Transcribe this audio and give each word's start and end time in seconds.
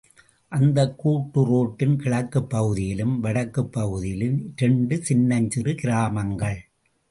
அந்த 0.51 0.79
கூட்டு 0.93 1.45
ரோட்டின் 1.45 1.93
கிழக்குப் 1.95 2.49
பகுதியிலும், 2.49 3.19
வடக்குப் 3.19 3.71
பகுதியிலும் 3.71 4.53
இரண்டு 4.57 4.97
சின்னஞ்சிறு 5.03 5.75
கிராமங்கள். 5.75 6.59